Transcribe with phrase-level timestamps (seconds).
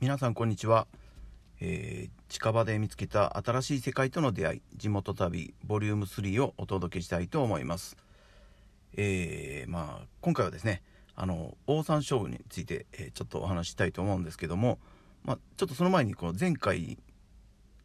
[0.00, 0.86] 皆さんこんにちは、
[1.60, 7.96] えー、近場で見つけた新しい世界との出会い地元旅ボリューム3をお届けしたいと思います。
[8.96, 10.82] えー、まあ今回はですね
[11.14, 14.78] あのオオサンショウウについて、えー、ちょっとお話ししたいと思うんですけども
[15.26, 16.98] まあ、ちょっとその前にこの前回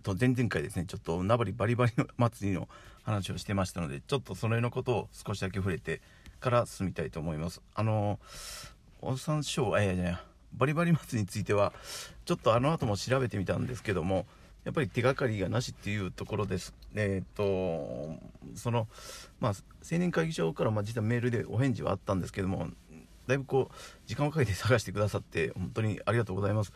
[0.03, 2.69] と前々回ですねちょっと名張バリバリの祭りの
[3.03, 6.01] 話をしてましたのでちょっとその辺のことを少しだけ触れて
[6.39, 7.61] から進みたいと思います。
[7.73, 8.19] あの
[9.01, 10.17] オオサンショウウえー、じゃない
[10.57, 11.73] バリバリ松については
[12.25, 14.25] ちょっとあの後も調べてみたんですけども
[14.63, 16.75] やっぱり手がかりがなしっていうところです。
[16.93, 18.15] えっ、と
[18.55, 18.87] その
[19.39, 19.53] まあ
[19.91, 22.67] 青年会議所からまあ実はメールでお返事はあったんですけども
[23.25, 26.73] だいぶこう時間をかけて探してくださって本当にありがとうございます。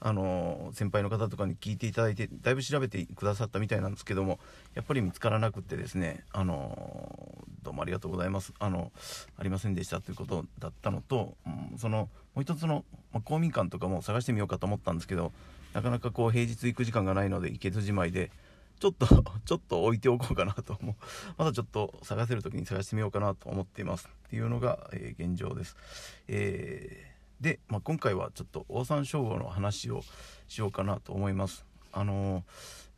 [0.00, 4.38] あの先輩の方とかに聞いていただいてだいぶ調べてくださったみたいなんですけども
[4.74, 8.92] やっぱり見つからなくてですねあのどうもありがとうございますあの
[9.36, 15.32] ありませんでしたということだったのと、うん、そのもう一つの、まあ、公民館とかも探してみようかと思ったんですけど
[15.72, 18.30] なかなかこう平日行く時間がないので行けずじまいで
[18.80, 19.06] ちょっと
[19.44, 20.94] ちょっと置いておこうかなと思う
[21.36, 25.76] まだちょっと探せる時に探してみようかなと思っていますっていうのが、えー、現状です。
[26.28, 30.02] えーで、まあ、今回はちょっとオオサンショウウオの話を
[30.48, 31.67] しようかなと思います。
[31.92, 32.44] あの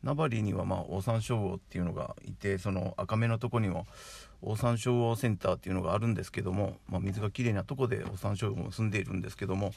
[0.03, 3.85] 名張にはまあオオサンショウウオっていうのがいてその赤目のとこにも
[4.41, 9.73] オオサンショウウオセンターっていうのがあるんですけども、まあ、水がきれいなとこでオオサンショウウオも住んでいるんですけども、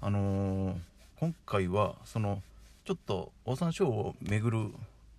[0.00, 0.76] あのー、
[1.20, 2.42] 今回はその
[2.84, 4.72] ちょっとオオサンショウウオを巡る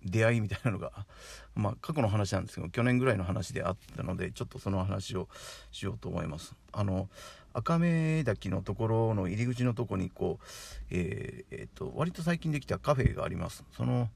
[0.04, 0.92] 出会いみたいなのが、
[1.54, 5.28] まあ、過去の話なんですけど去年ぐらいの話であったのでちょっとその話を
[5.70, 6.54] しようと思います。
[6.72, 7.08] あの
[7.54, 10.44] 赤目滝のところの入り口のとこにこう、
[10.90, 14.08] えーえーと、割と最近できたカフェがありますその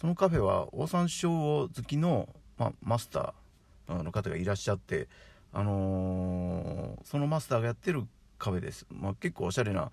[0.00, 5.06] そのカフェはオオサンショウオ好きの、まマスターの方がいらっしゃって
[5.52, 8.06] あのー、そのマスターがやってる
[8.38, 9.90] カフェです、まあ、結構おしゃれな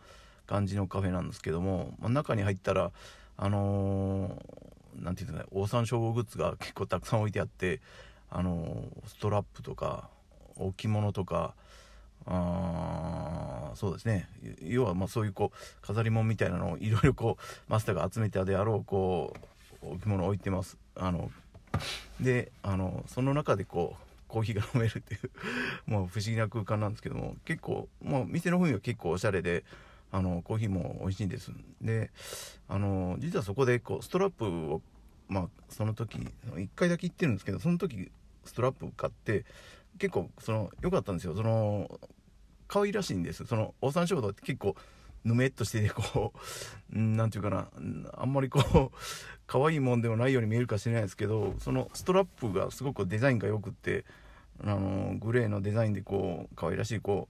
[0.48, 2.92] 感じのカフェなんですけども、まあ、中に入ったら
[3.36, 7.82] あのーなんていうんですかねオオサンショウウオグッズが結構たくさん置いてあって
[8.30, 10.10] あのストラップとか
[10.56, 11.54] 置物とか
[12.28, 14.28] あそうですね。
[14.62, 19.34] 要はまあそういうこう飾り物みたいなのをいろいろこうマスターが集めたであろうこ
[19.84, 20.78] う置物を置いてます。
[20.96, 21.30] あの
[22.20, 25.30] であのその中でこうコーヒーが飲めるっていう
[25.92, 29.64] もう不思議な空間なんですけども結構もう店の雰囲気は結構おしゃれで
[30.12, 31.52] あのコーヒーも美味しいんです。
[31.82, 32.12] で
[32.68, 34.82] あの実はそこでこうストラップを
[35.28, 36.18] まあその時
[36.54, 38.12] 1回だけ行ってるんですけどその時
[38.46, 39.46] ストラップ買って
[39.98, 41.36] 結構その良かったんですよ。
[41.36, 42.00] その
[42.68, 43.46] 可愛らしいんです。
[43.46, 44.76] そのオオサンショウウって結構
[45.26, 46.40] ぬめっとしててこう
[46.92, 47.68] 何て言うかな
[48.14, 48.98] あんまりこう
[49.48, 54.06] 可愛いもんでもないように見えるかしれないですけどそのストラップがすごくデザインが良くって
[54.64, 57.28] あのグレーのデザインでこう可愛らしいこ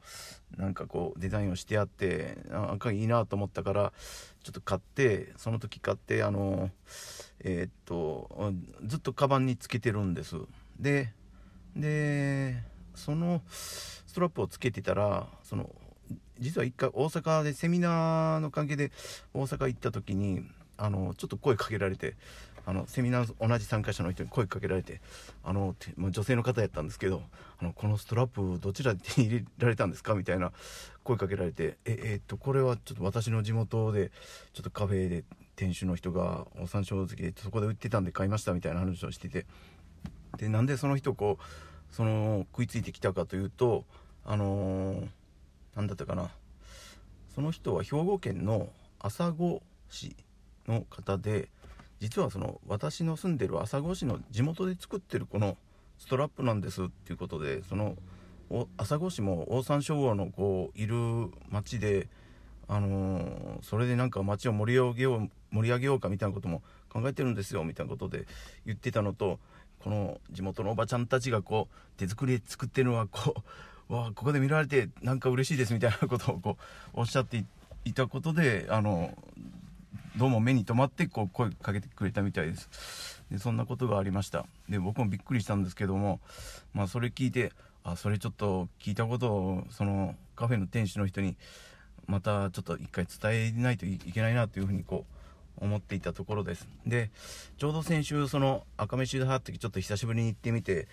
[0.57, 3.93] うなんかこうデザインをしてあって赤いいなと思ったから
[4.43, 6.69] ちょっと買ってその時買ってあの
[7.39, 8.53] えー、っと
[8.85, 10.35] ずっとカバンにつけてるんです。
[10.79, 11.11] で
[11.75, 12.63] で
[12.93, 15.69] そのストラップをつけてたらその
[16.39, 18.91] 実は一回大阪でセミナーの関係で
[19.33, 20.43] 大阪行った時に
[20.77, 22.15] あのちょっと声かけられて
[22.65, 25.01] あのセミナー同じ参加者の人に声かけられて
[25.43, 27.21] あの女性の方やったんですけど
[27.61, 30.15] あのこのストラップどちらで手に入れられたんですか？
[30.15, 30.51] みたいな
[31.03, 34.11] 声かけられてええー、っとこれはちょっと私の地元で
[34.53, 35.23] ちょっとカフェで
[35.55, 39.45] 店主の人がお山椒好きでそこで売ってたんで買いましたみたいな話をしてて。
[40.37, 43.85] でなんでその人こうその食いついてきたかというと
[44.25, 45.07] あのー、
[45.77, 46.29] 何だったかな。
[47.33, 48.67] その人は兵庫県の
[48.99, 50.15] 朝来市
[50.67, 51.47] の方で
[51.99, 55.57] 実はその私の住んでる朝来市の地元で作ってるこの
[55.97, 57.95] ストラップなんですっていうことでその
[58.77, 60.95] 朝来市もオオサンショウウオのこういる
[61.49, 62.07] 町で、
[62.67, 68.25] あのー、それでなんか町を盛り上げよう盛り上げようかみたいなことも考えてるんですよみたいなことで
[68.65, 69.39] 言ってたのと
[69.79, 73.35] この地元のおばちゃんたちがこう手作りで作ってるのはこ
[73.89, 76.57] う わあここで見られてなんか嬉しいですみたいなことをこ
[76.95, 77.45] うおっしゃって
[77.83, 79.15] いたことであの
[80.17, 83.21] どうも目に留まってこう声かけてくれたみたいです。
[83.29, 84.45] でそんなことがありました。
[84.69, 86.21] で僕もびっくりしたんですけども
[86.73, 87.51] まあそれ聞いて
[87.83, 91.35] あそれちょっと聞いたことをそのカフェの店主の人に
[92.07, 95.05] またちょっと一回伝えないといけないなというふうにこ
[95.59, 96.65] う思っていたところです。
[96.87, 97.11] で
[97.57, 100.87] ちょうど先週その赤飯でってちょっと久しぶりに行ってみて、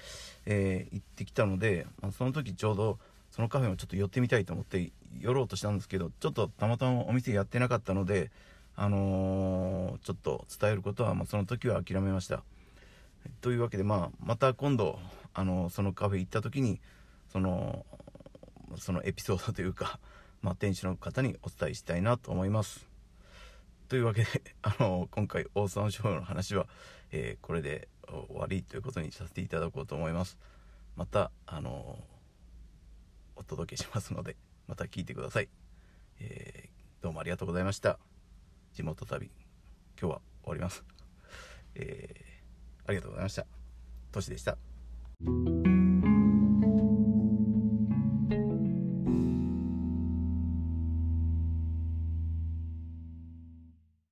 [0.46, 2.98] えー、行ってきたので、まあ、その時ちょうど
[3.30, 4.90] そのカフェもちょっと寄ってみたいと思って
[5.20, 8.32] 寄ろうとしたんですけどちょっとたまたまお店やってなかったので
[8.74, 12.42] あのー、ちょっと伝えることは、まあ、その時は諦めました。
[13.40, 14.98] というわけで、まあ、また今度、
[15.34, 16.80] あのー、そのカフェ行った時に、
[17.30, 17.84] その、
[18.78, 19.98] そのエピソードというか、
[20.42, 22.86] まあ、店主の方にお伝えしたいなと思います。
[23.88, 24.28] というわけで、
[24.62, 26.66] あのー、今回、オ沢サンショの話は、
[27.10, 30.38] えこれで終わりということにさせていただこうと思います。
[30.96, 32.02] また、あの
[33.36, 34.36] お届けしますので、
[34.66, 35.48] また聞いてください。
[36.20, 36.70] え
[37.02, 38.11] どうもありがとうございました。
[38.72, 39.30] 地元旅
[40.00, 40.84] 今日は終わります、
[41.74, 43.46] えー、ありがとうございました。
[44.12, 44.58] 都市でした。